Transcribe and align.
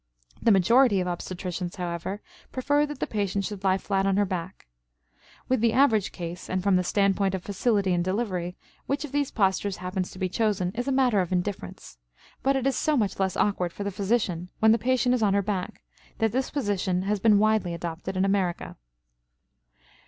The 0.41 0.49
majority 0.49 0.99
of 0.99 1.05
obstetricians, 1.05 1.75
however, 1.75 2.23
prefer 2.51 2.87
that 2.87 2.99
the 2.99 3.05
patient 3.05 3.45
should 3.45 3.63
lie 3.63 3.77
flat 3.77 4.07
on 4.07 4.17
her 4.17 4.25
back. 4.25 4.65
With 5.47 5.61
the 5.61 5.73
average 5.73 6.11
case, 6.11 6.49
and 6.49 6.63
from 6.63 6.75
the 6.75 6.83
standpoint 6.83 7.35
of 7.35 7.43
facility 7.43 7.93
in 7.93 8.01
delivery, 8.01 8.57
which 8.87 9.05
of 9.05 9.11
these 9.11 9.29
postures 9.29 9.77
happens 9.77 10.09
to 10.09 10.17
be 10.17 10.27
chosen 10.27 10.71
is 10.73 10.87
a 10.87 10.91
matter 10.91 11.21
of 11.21 11.31
indifference. 11.31 11.99
But 12.41 12.55
it 12.55 12.65
is 12.65 12.75
so 12.75 12.97
much 12.97 13.19
less 13.19 13.37
awkward 13.37 13.71
for 13.71 13.83
the 13.83 13.91
physician 13.91 14.49
when 14.57 14.71
the 14.71 14.79
patient 14.79 15.13
is 15.13 15.21
on 15.21 15.35
her 15.35 15.43
back 15.43 15.83
that 16.17 16.31
this 16.31 16.49
position 16.49 17.03
has 17.03 17.19
been 17.19 17.37
widely 17.37 17.75
adopted 17.75 18.17
in 18.17 18.25
America. 18.25 18.77